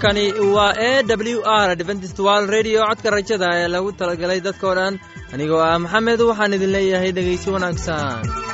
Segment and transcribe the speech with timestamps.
[0.00, 4.94] halkani waa e w r dventstwal redio codka rajada ee lagu talagalay dadkoo dhan
[5.34, 8.49] anigoo ah maxamed waxaan idin leeyahay dhegaysi wanaagsan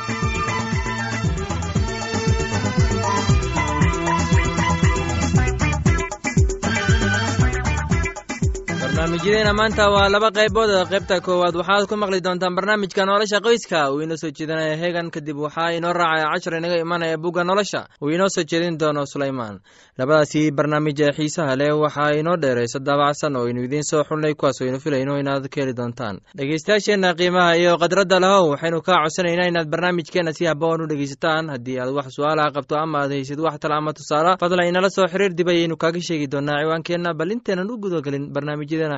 [9.17, 11.55] barnaamijyadeena maanta waa laba qaybood qaybta koowaad.
[11.55, 13.89] Waxaad ku maqli doontaan barnaamijka nolosha qoyska.
[13.91, 17.87] Uu inoo soo jeedinaya hegan kadib waxaa inoo raacaya cashar inaga imanaya bugga nolosha.
[18.01, 19.59] Uu inoo soo jeedin doono sulaymaan.
[19.97, 24.61] Labadaasi barnaamij ee xiisaha leh waxaa inoo dheeraysa daabacsan oo aynu idiin soo xulnay kuwaas
[24.61, 26.19] aynu filayno inaad ka heli doontaan.
[26.37, 31.79] Dhegeystayaasheenna qiimaha iyo khadradda lahow waxaynu kaa codsanaynaa inaad barnaamijkeenna si haboon u dhegeysataan haddii
[31.79, 35.33] aad wax su'aalaha qabto ama aad haysid wax tala ama tusaala fadlan inala soo xiriir
[35.33, 37.13] dib ayaynu kaaga sheegi doonaa ciwaankeenna.
[37.17, 38.97] Bal inteenan u gudagelin barnaamijyadeena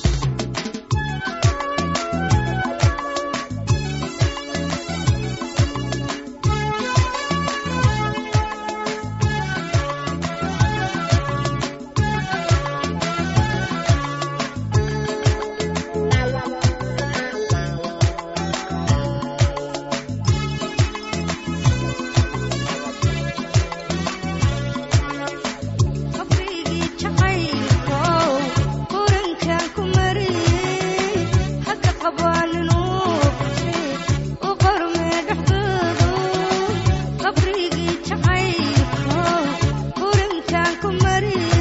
[40.81, 41.60] ku mari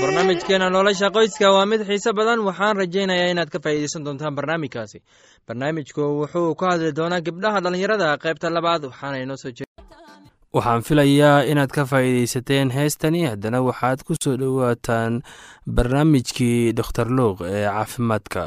[0.00, 2.40] barnaamijkeena nolosha qoyska waa mid xiise badan.
[2.46, 5.02] Waxaan rajaynayaa inaad ka faa'iideysan doontaan barnaamijkaasi.
[5.48, 9.66] Barnaamijku wuxuu ku hadli doonaa gabdhaha dhallinyarada qaybta labaad waxaana inoo soo jee
[10.54, 13.26] waxaan filayaa inaad ka faa'iideysateen heestani.
[13.26, 15.22] Haddana waxaad ku soo dhowaataan
[15.66, 18.42] barnaamijkii dokhtar luuq ee caafimaadka.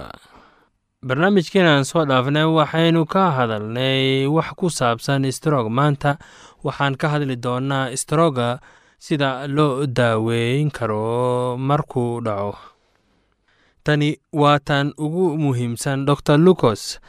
[1.07, 6.17] Barnaamijkeenaan soo dhaafnay waxaynu ka hadalnay wax ku saabsan strog maanta
[6.63, 8.59] waxaan ka hadli doonaa stroga
[8.99, 12.57] sida loo daaweyn karo markuu dhaco.
[13.83, 16.99] Tani waa tan ugu muhiimsan dor lucos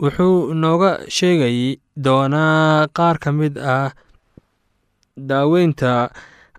[0.00, 3.90] wuxuu nooga sheegay doonaa qaar ka mid ah
[5.28, 6.10] daaweynta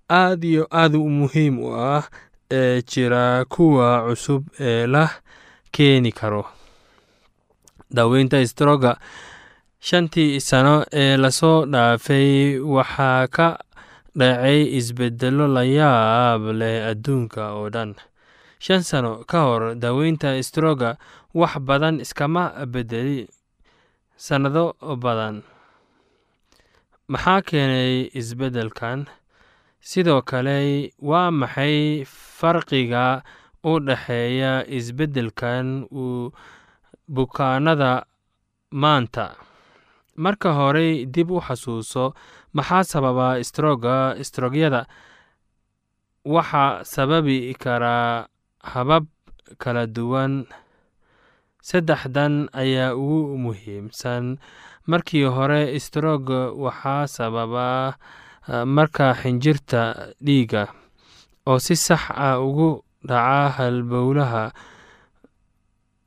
[0.09, 2.03] aad iyo aad muhiim u ah
[2.51, 5.03] ee jira kuwa cusub ee la
[5.71, 6.43] keeni karo.
[7.95, 8.91] Daaweynta stroga
[9.79, 13.47] shantii sano ee la soo dhaafay waxaa ka
[14.19, 17.95] dhacay isbedelo la yaab leh adduunka oo dhan.
[18.59, 20.97] Shan sano ka hor daaweynta stroga
[21.33, 22.43] wax badan iskama
[22.73, 23.27] bedeli
[24.17, 24.65] sannado
[25.03, 25.41] badan.
[27.11, 29.07] Maxaa keenay isbeddelkan?
[29.81, 33.23] Sidoo kale waa maxay farqiga
[33.63, 36.31] u dhexeeya isbeddelkan uu
[37.09, 38.05] bukaanada
[38.71, 39.25] maanta?
[40.15, 42.13] Marka horey dib u xasuuso
[42.53, 44.81] maxaa sababa stroga strogyada
[46.25, 48.27] waxaa sababi karaa
[48.71, 49.05] habab
[49.57, 50.45] kala duwan.
[51.61, 54.37] Saddexdan ayaa ugu muhiimsan.
[54.89, 56.25] Markii hore strog
[56.57, 57.97] waxaa sababa
[58.65, 60.63] marka xinjirta dhiiga
[61.45, 64.43] oo si sax ah ugu dhaca halbowlaha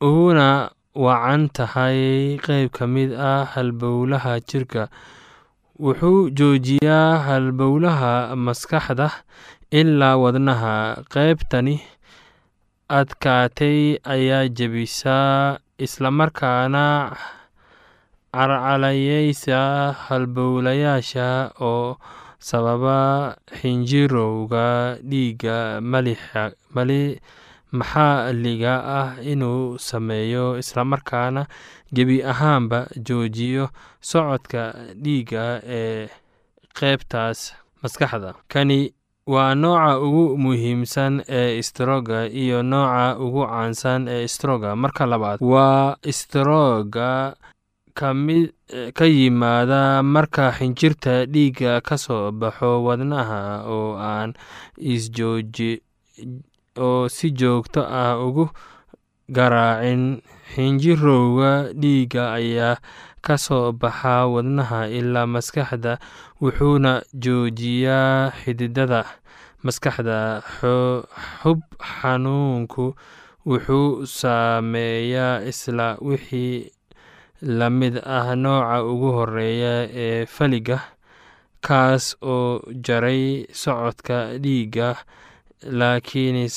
[0.03, 2.35] uguna wacan tahay.
[2.43, 4.91] Qeyb ka mid ah halbowlaha jirka
[5.79, 9.11] wuxuu joojiyaa halbowlaha maskaxda
[9.71, 11.03] ilaa wadnaha.
[11.15, 11.81] Qeybtani
[12.89, 16.85] adkaatay ayaa jebisaa islamarkaana
[18.35, 19.61] carcalayeysa
[20.07, 21.29] halbowlayaasha
[21.61, 21.97] oo
[22.39, 22.99] sababa
[23.59, 25.81] xinjirowga dhiigga
[27.81, 31.43] maxalliga ah inuu sameeyo islamarkaana
[31.95, 33.69] gebi ahaanba joojiyo
[34.01, 34.63] socodka
[35.03, 35.45] dhiigga
[35.79, 36.09] ee
[36.79, 37.41] qeybtaas
[37.83, 38.35] maskaxda?
[38.53, 38.79] Kani
[39.27, 45.97] waa nooca ugu muhiimsan ee stroga iyo nooca ugu caansan ee stroga marka labaad waa
[47.95, 48.51] ka mid
[48.99, 54.35] ka yimaada marka xinjirta dhiigga ka soo baxo wadnaha oo aan
[54.93, 55.71] isjooji
[56.79, 58.49] oo si joogto ah ugu
[59.29, 60.21] garaacin.
[60.55, 62.77] Xinjirowga dhiigga ayaa
[63.25, 65.99] ka soo baxa wadnaha ilaa maskaxda
[66.43, 69.01] wuxuuna joojiyaa xididada
[69.65, 70.43] maskaxda.
[71.41, 72.95] Xub xanuunku
[73.49, 76.71] wuxuu saameeyaa isla wixii
[77.43, 80.79] la mid ah nooca ugu horreeya ee faliga
[81.61, 84.97] kaas oo jaray socodka dhiigga
[85.71, 86.49] laakiin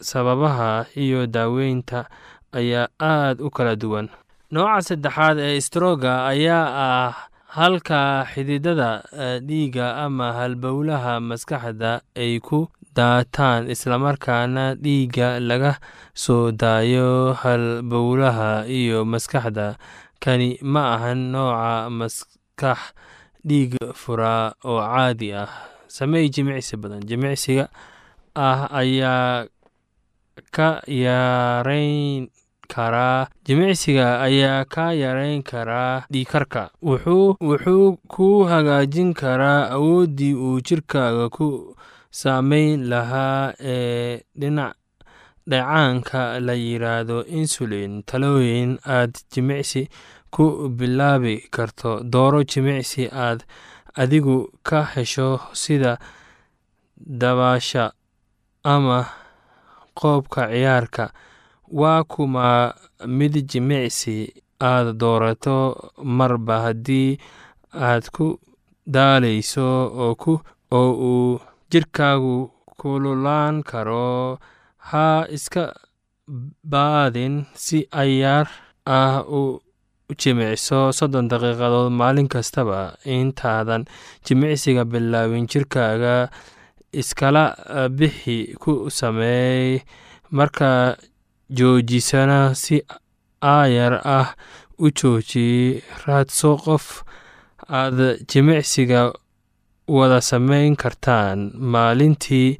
[0.00, 2.06] sababaha iyo daaweynta
[2.52, 4.08] ayaa aad u kala duwan.
[4.50, 7.14] Nooca saddexaad ee stroga ayaa ah
[7.58, 9.02] halka xididada
[9.48, 15.72] dhiigga ama halbowlaha maskaxda ay ku daataan islamarkaana dhiigga laga
[16.14, 19.76] soo daayo halbowlaha iyo maskaxda.
[20.22, 22.78] Kani ma ahan nooca maskax
[23.48, 25.50] dhiig furaa oo caadi ah
[25.88, 27.02] sameey jimicsi badan.
[27.08, 27.68] Jimicsiga
[28.34, 29.46] ah ayaa
[30.54, 32.28] ka yareyn
[32.68, 41.48] karaa jimicsiga ayaa ka yareyn karaa dhiikarka wuxuu ku hagaajin karaa awooddii uu jirkaaga ku
[42.20, 44.74] saameyn lahaa ee dhinac
[45.48, 48.02] dheecaanka la yiraahdo insulin.
[48.04, 49.88] Talooyin aad jimicsi
[50.30, 52.00] ku bilaabi karto.
[52.04, 53.44] Dooro jimicsi aad
[54.02, 54.36] adigu
[54.68, 55.28] ka hesho
[55.62, 55.92] sida
[57.20, 57.84] dabaasha
[58.74, 58.98] ama
[59.98, 61.04] qoobka ciyaarka
[61.80, 62.46] waa kuma
[63.18, 64.16] mid jimicsi
[64.70, 65.56] aad doorato
[66.18, 67.18] marba haddii
[67.88, 68.26] aad ku
[68.94, 69.66] daaleyso
[70.06, 71.40] oo uu
[71.70, 72.36] jirkaagu
[72.78, 74.38] kululaan karo.
[74.88, 75.64] Ha iska
[76.72, 78.46] baadin si ayaar
[78.86, 79.60] ah u
[80.16, 82.96] jimicso soddon daqiiqadood maalin kastaba.
[83.04, 83.84] Intaadan
[84.24, 86.30] jimicsiga bilaabin jirkaaga
[86.92, 87.44] iskala
[87.92, 89.82] bixi ku sameey
[90.30, 90.96] marka
[91.52, 92.80] joojisana si
[93.42, 94.32] aayar ah
[94.78, 95.82] u jooji.
[96.06, 97.04] Raadso qof
[97.68, 99.12] aad jimicsiga
[99.88, 102.58] wada sameyn kartaan maalintii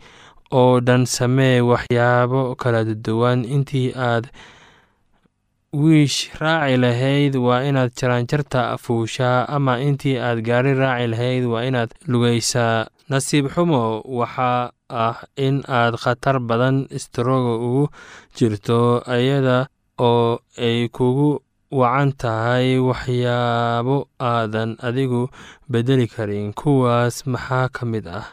[0.52, 3.44] oo dhan samee waxyaabo kala duwan.
[3.44, 4.28] Intii aad
[5.72, 11.90] wiish raaci lahayd waa inaad jaraanjarta fuushaa ama intii aad gaari raaci lahayd waa inaad
[12.12, 17.84] lugaysaa nasiib xumo waxaa ah in aad khatar badan istroga ugu
[18.36, 18.80] jirto
[19.18, 19.58] iyada
[20.08, 21.30] oo ay kugu
[21.80, 25.28] wacan tahay waxyaabo aadan adigu
[25.68, 26.52] bedeli karin.
[26.56, 28.24] Kuwaas maxaa ka mid ah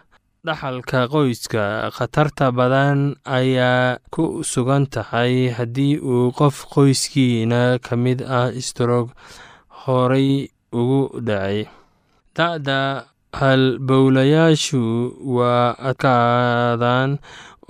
[0.48, 1.64] dhaxalka qoyska
[1.96, 3.00] khatarta badan
[3.38, 9.08] ayaa ku sugan tahay haddii uu qof qoyskiina ka mid ah strog
[9.82, 10.30] horay
[10.80, 11.60] ugu dhacay.
[12.36, 12.80] Da-da
[13.40, 14.82] halbowlayaashu
[15.36, 17.12] waa adkaadaan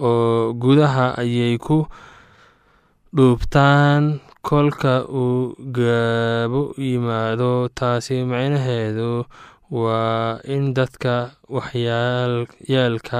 [0.10, 1.78] oo gudaha ayay ku
[3.16, 9.26] dhuubtaan kolka uu gaabo yimaado taasi macnaheedu
[9.72, 13.20] waa in dadka waxyaalka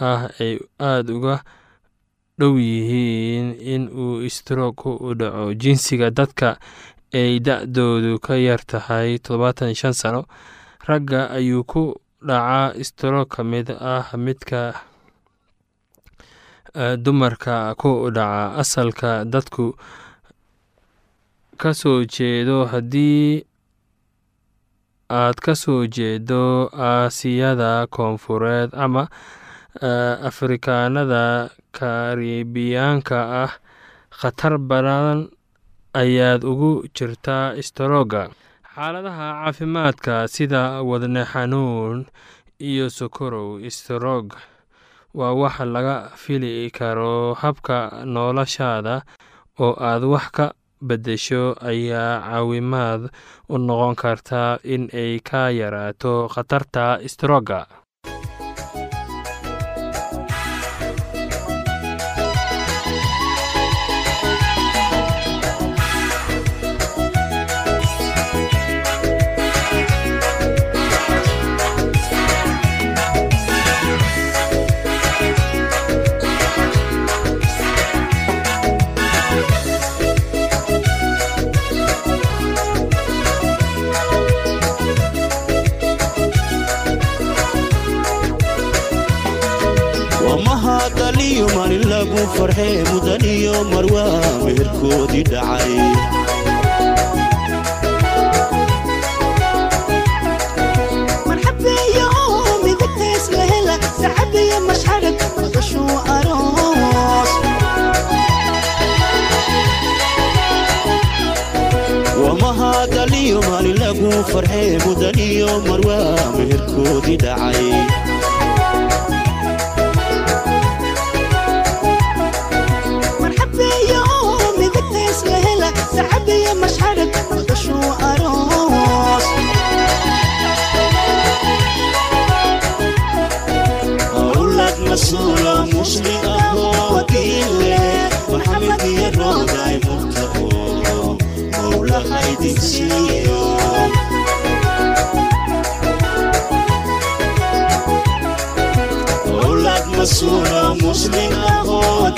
[0.00, 1.36] ah ay aada uga
[2.38, 5.54] dhow yihiin in uu istroog u dhaco.
[5.54, 6.58] Jinsiga dadka
[7.14, 10.22] ay da-doodu ka yar tahay toddobaatan iyo shan sano
[10.88, 11.82] ragga ayuu ku
[12.26, 14.74] dhacaa istroog ka mid ah midka
[17.04, 18.58] dumarka ku dhaca.
[18.60, 19.72] Asalka dadku
[21.56, 23.46] ka soo jeedo haddii
[25.10, 29.08] aad ka soo jeedo aasiyada koonfureed ama
[30.28, 33.52] afrikaanada karibiyaanka ah
[34.20, 35.28] khatar badan
[36.02, 38.22] ayaad ugu jirtaa istarooga
[38.74, 42.06] xaaladaha caafimaadka sida wadne xanuun
[42.68, 44.26] iyo sokorow istaroog
[45.18, 47.76] waa wax laga fili karo habka
[48.14, 49.02] noloshaada
[49.60, 50.46] oo aad wax ka
[50.88, 53.02] beddesho ayaa caawimaad
[53.52, 54.42] u noqon karta
[54.74, 57.60] in ay ka yaraato khatarta istrooga
[106.14, 107.30] aroos
[112.22, 117.64] waa mahadaliyo maalin lagu farxee mudaniyo marwaa meherkoodii dhacay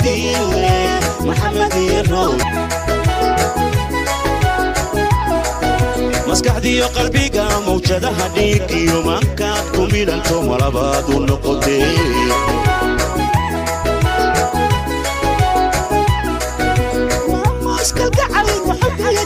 [0.07, 0.75] ahoo diile
[1.27, 2.41] maxamed iyo rood
[6.29, 11.17] maskaxdiyo qalbiga mawjadaha dhiigiyo maankaad ku midhanto malabaad u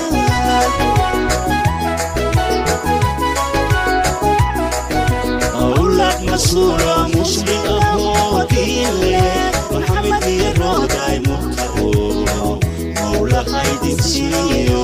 [5.64, 9.22] awlad masuulo musli ahoo diile
[9.72, 12.60] maxamed iyo rooday murtao
[13.02, 14.84] mowlahaydin siiyo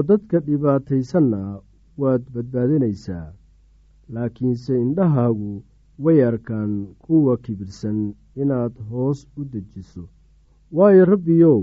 [0.00, 1.40] oo dadka dhibaataysanna
[2.00, 3.32] waad badbaadinaysaa
[4.14, 5.50] laakiinse indhahaagu
[6.04, 6.72] way arkaan
[7.04, 7.98] kuwa kibirsan
[8.42, 10.04] inaad hoos u dejiso.
[10.72, 11.60] Waayo rabbiyow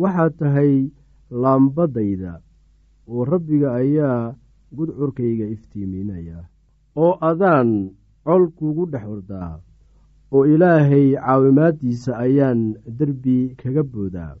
[0.00, 0.90] waxaad tahay
[1.30, 2.32] laambadayda
[3.08, 4.34] oo rabbiga ayaa
[4.76, 6.38] gudcurkayga iftiiminaya
[6.96, 7.70] oo adaan
[8.24, 9.60] col kugu dhex ordaa
[10.32, 14.34] oo ilaahay caawimaaddiisa ayaan derbi kaga boodaa.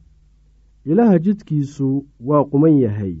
[0.84, 3.16] Ilaaha jidkiisu waa quman yahay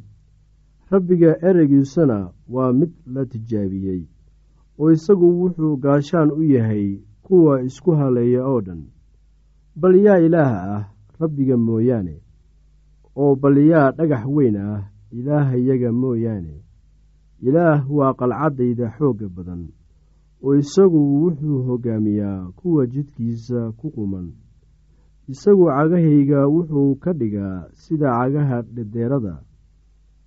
[0.90, 4.02] rabbiga ereygiisuna waa mid la tijaabiyey
[4.78, 8.82] oo isagu wuxuu gaashaan u yahay kuwa isku haleeya oo dhan.
[9.76, 10.84] Bal yaa ilaah ah
[11.20, 12.16] rabbiga mooyaane
[13.16, 16.54] oo bal yaa dhagax weyn ah ilaahayaga mooyaane.
[17.42, 19.68] Ilaah waa qalcaddayda xoogga badan
[20.42, 24.32] oo isagu wuxuu hoggaamiyaa kuwa jidkiisa ku quman.
[25.28, 29.34] Isagu cagahayga wuxuu ka dhigaa sida cagaha dhedheerada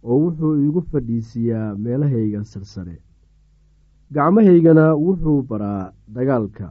[0.03, 2.95] oo wuxuu igu fadhiisiiyaa meelahayga sarsare.
[4.13, 6.67] Gacmahaygana wuxuu baraa dagaalka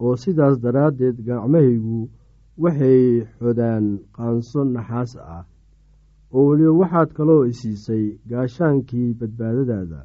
[0.00, 1.98] oo sidaas daraaddeed gacmahaygu
[2.62, 3.02] waxay
[3.38, 5.44] xodaan qaanso naxaas ah
[6.34, 10.00] oo weliba waxaad kaloo isiisay gaashaankii badbaadadaada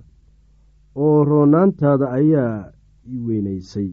[1.04, 2.72] oo roonaantaada ayaa
[3.14, 3.90] i weynaysay.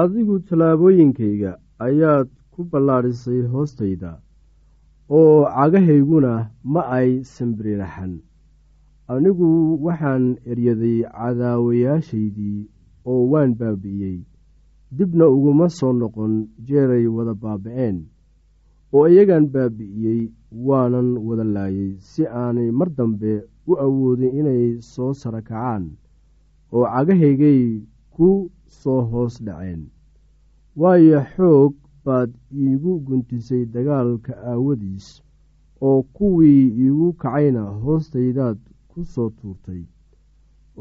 [0.00, 1.52] Adigu tallaabooyinkayga
[1.86, 4.10] ayaad ku ballaadhisay hoostayda
[5.10, 6.32] oo cagahayguna
[6.72, 8.12] ma ay sambiriraxan
[9.12, 9.48] anigu
[9.84, 12.58] waxaan eryaday cadaawayaashaydii
[13.10, 14.18] oo waan baabi'iyey
[14.96, 17.96] dibna uguma soo noqon jeeray wada baaba'een.
[18.92, 23.32] Oo iyagaan baabi'iyey waanan wada laayay si aanay mar dambe
[23.70, 25.84] u awoodin inay soo sara kacaan
[26.72, 27.80] oo cagahaygay
[28.14, 28.50] ku
[28.80, 29.88] soo hoos dhaceen.
[30.76, 31.74] Waayo xoog
[32.08, 32.30] baad
[32.64, 35.06] iigu guntisay dagaalka aawadiis
[35.86, 38.58] oo kuwii iigu kacayna hoostaydaad
[38.90, 39.82] ku soo tuurtay.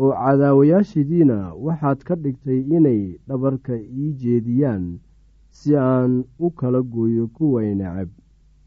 [0.01, 4.85] Oo cadaawayaashidiina waxaad ka dhigtay inay dhabarka ii jeediyaan
[5.57, 6.13] si aan
[6.45, 8.09] u kala gooyo kuway necab.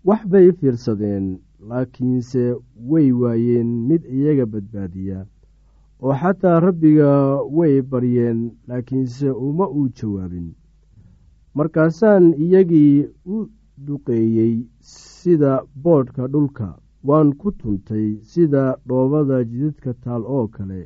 [0.05, 1.27] Wax bay fiirsadeen
[1.69, 2.45] laakiinse
[2.91, 5.19] way waayeen mid iyaga badbaadiya
[6.03, 7.11] oo xataa rabbiga
[7.57, 10.49] way baryeen laakiinse uma uu jawaabin
[11.55, 13.37] markaasaan iyagii u
[13.87, 15.53] duqeeyey sida
[15.85, 16.69] boodhka dhulka
[17.09, 20.81] waan ku tuntay sida dhoobada jidadka taal oo kale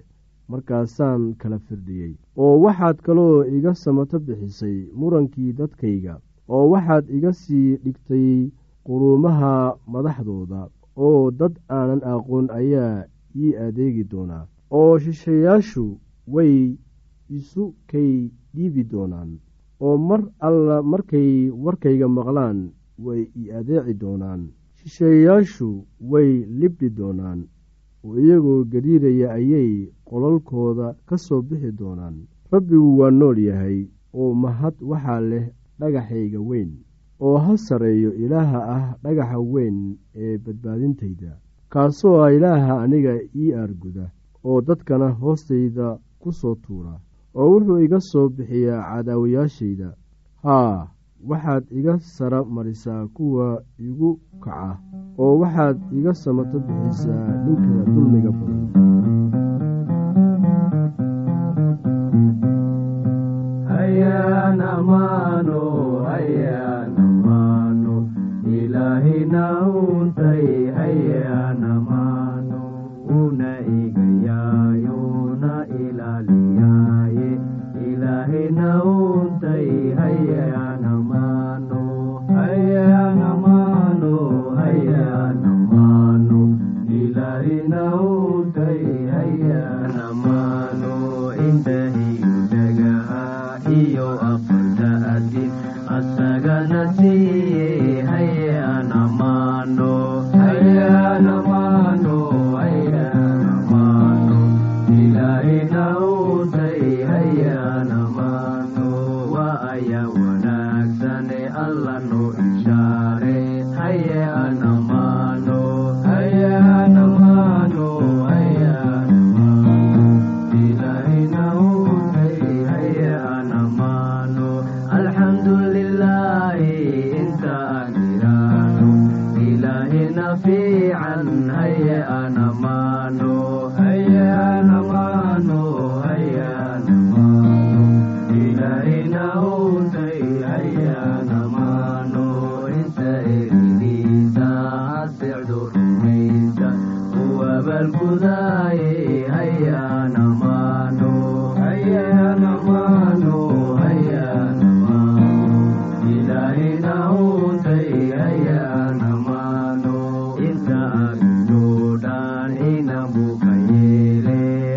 [0.51, 6.15] markaasaan kala firdhiyey oo waxaad kaloo iga samato bixisay murankii dadkayga
[6.55, 8.31] oo waxaad iga sii dhigtay
[8.87, 9.53] quruumaha
[9.93, 10.61] madaxdooda
[11.07, 13.05] oo dad aanan aqoon ayaa
[13.43, 14.45] ii adeegi doonaa
[14.79, 15.85] oo shishayaashu
[16.35, 16.57] way
[17.39, 18.13] isu kay
[18.55, 19.31] dhiibi doonaan
[19.81, 22.59] oo mar alla markay warkayga maqlaan
[23.05, 24.43] way i adeeci doonaan.
[24.79, 25.69] Shisheeyayaashu
[26.11, 27.41] way libdhi doonaan
[28.05, 29.73] oo iyagoo gariiraya ayay
[30.09, 32.17] qolalkooda ka soo bixi doonaan.
[32.53, 33.79] Rabbigu waa nool yahay
[34.15, 35.47] oo mahad waxaa leh
[35.81, 36.71] dhagaxayga weyn
[37.21, 41.33] oo ha sarreeyo ilaaha ah dhagaxa weyn ee badbaadintayda.
[41.73, 44.07] Kaasoo ah ilaaha aniga ii aarguda
[44.45, 46.95] oo dadkana hoostayda ku soo tuura
[47.41, 49.89] oo wuxuu iga soo bixiyaa cadaawayaashayda
[50.45, 50.77] haa
[51.31, 53.47] waxaad iga sara marisaa kuwa
[53.89, 54.11] igu
[54.45, 54.79] kaca
[55.23, 58.63] oo waxaad iga samato bixisaa ninka dulmiga badan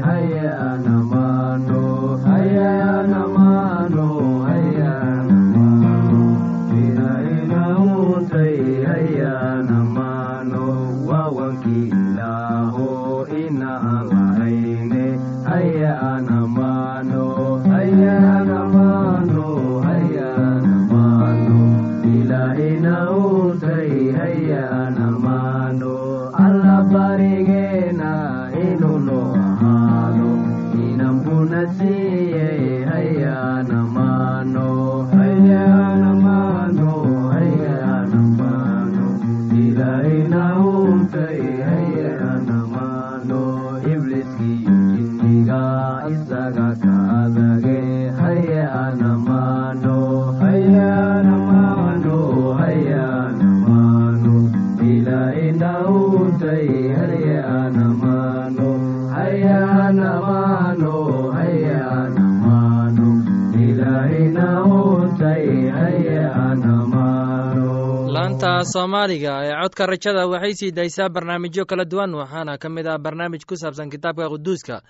[0.08, 1.17] Haya anama
[68.58, 72.98] laanta soomaaliga ee codka rajada waxay sii daysaa barnaamijyo kala duwan waxaana ka mid ah
[72.98, 74.82] barnaamij ku saabsan kitaabka quduuska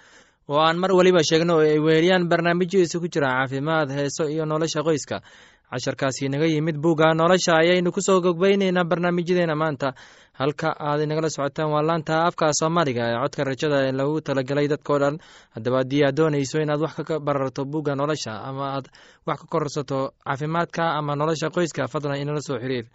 [0.49, 4.83] oo aan mar weliba sheegno oo ay weheliyaan barnaamijyo isugu jira caafimaad heeso iyo nolosha
[4.83, 5.21] qoyska.
[5.69, 9.93] Casharkaasi naga yimid buugga nolosha ayaynu ku soo gogbayneynaa barnaamijyadeena maanta.
[10.39, 14.99] Halka aad inagala socotaan waa laanta afka soomaaliga ee codka rajada ee lagu talagalay dadkao
[14.99, 15.19] dhan.
[15.55, 18.87] Haddaba haddii aad doonayso inaad wax ka bararto buugga nolosha ama aad
[19.27, 22.85] wax ka korsato caafimaadka ama nolosha qoyska fadlan inala soo xiriir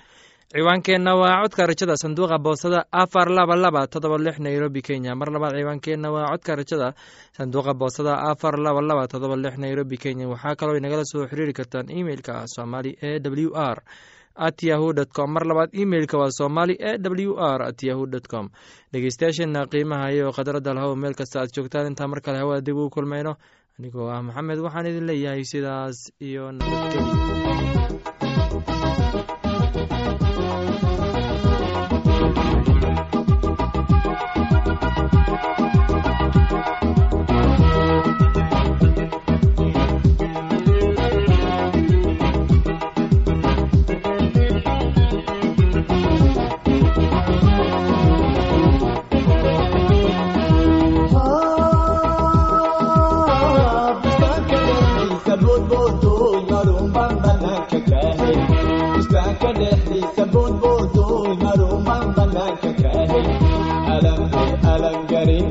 [0.53, 5.15] ciwaankeenna waa codka rajada sanduuqa boosada afar laba laba todoba lix nairobi kenya.
[5.17, 6.95] Mar labaad ciwaankeenna waa codka rajada
[7.37, 10.29] sanduuqa boosada afar laba laba todoba lix nairobi kenya.
[10.29, 13.79] Waxaa kaloo inagala soo xiriiri kartaan emeilka somali e w r
[14.37, 15.33] at yahu com.
[15.33, 18.51] Mar labaad emeilka waa somali e w r at yahu dt com.
[18.93, 21.87] Dhegeystayaasheena qiimaha iyo khadradda lahow meel kasta aad joogtaan.
[21.89, 23.37] Intaa mar kale hawada dib ugu kulmayno.
[23.81, 28.22] Anigoo ah maxamed waxaan idin leeyahay sidaas iyo nabadgelyo
[64.73, 65.47] alangarin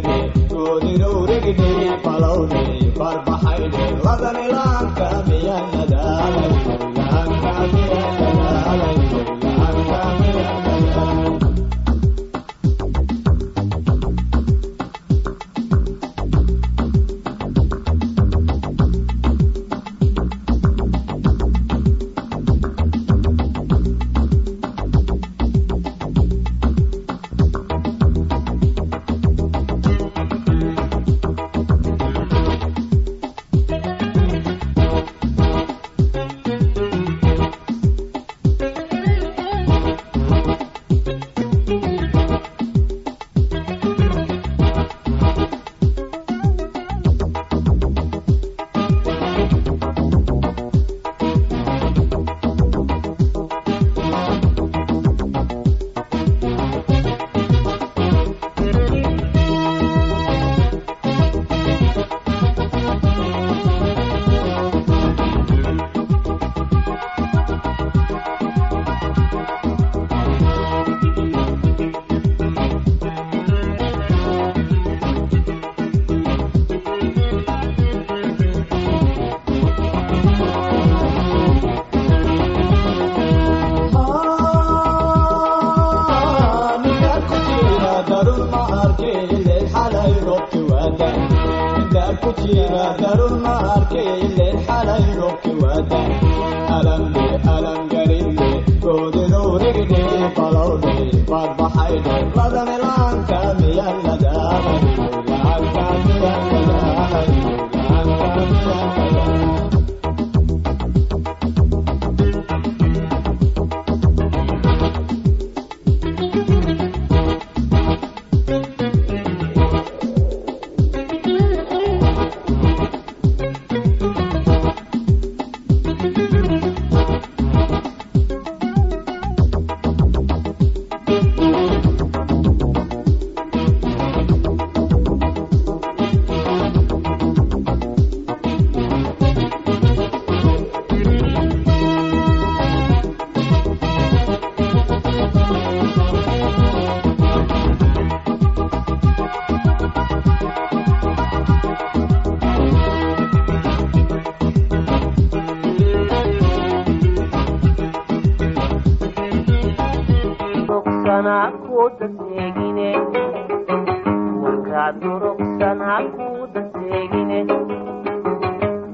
[165.23, 167.39] ruqsanaa kuu daseegine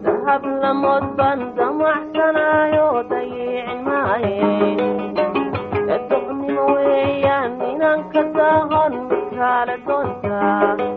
[0.04, 4.36] dahab lamood baan damacsanaayo dayiicin maaye
[5.88, 10.97] dadocnimo weeyaan inanka daahon makaala doontaa